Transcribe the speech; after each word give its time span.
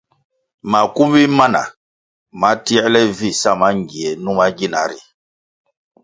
Makumbi 0.71 1.23
mana 1.27 1.37
mana 1.39 1.61
ma 2.39 2.49
tierle 2.65 3.01
vi 3.17 3.29
sa 3.41 3.51
mangie 3.59 4.09
numa 4.23 4.45
gina 4.57 4.81
ri. 4.89 4.99